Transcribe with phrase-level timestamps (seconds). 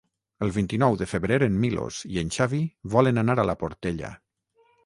[0.45, 2.65] El vint-i-nou de febrer en Milos i en Xavi
[2.97, 4.15] volen anar a la Portella.